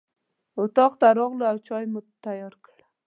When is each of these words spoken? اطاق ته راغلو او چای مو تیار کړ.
اطاق 0.63 0.93
ته 1.01 1.07
راغلو 1.19 1.43
او 1.51 1.57
چای 1.67 1.85
مو 1.91 1.99
تیار 2.25 2.53
کړ. 2.65 2.77